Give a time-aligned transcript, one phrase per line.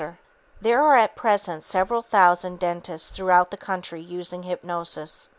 [0.01, 0.63] Price: 75 cents.
[0.63, 5.29] There are at present several thousand dentists throughout the country using hypnosis.